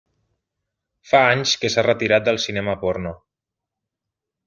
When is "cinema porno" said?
2.49-3.13